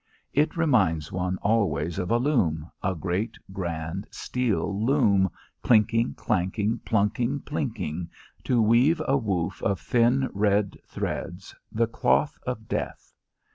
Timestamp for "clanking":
6.15-6.79